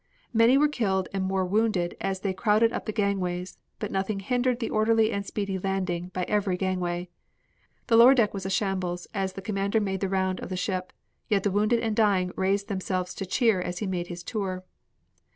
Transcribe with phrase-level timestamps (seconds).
[0.33, 4.59] Many were killed and more wounded as they crowded up the gangways, but nothing hindered
[4.59, 7.07] the orderly and speedy landing by every gangway.
[7.85, 10.91] The lower deck was a shambles, as the commander made the round of the ship,
[11.29, 14.63] yet the wounded and dying raised themselves to cheer as he made his tour.